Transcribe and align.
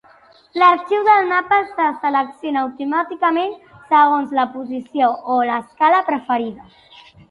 L'arxiu 0.61 1.03
del 1.07 1.29
mapa 1.31 1.59
se 1.75 1.85
selecciona 2.07 2.65
automàticament 2.69 3.55
segons 3.95 4.37
la 4.41 4.51
posició 4.59 5.15
o 5.35 5.41
l'escala 5.53 6.07
preferida. 6.13 6.73